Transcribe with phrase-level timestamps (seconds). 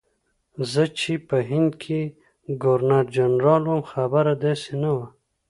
[0.71, 1.99] زه چې په هند کې
[2.63, 5.07] ګورنرجنرال وم خبره داسې نه وه.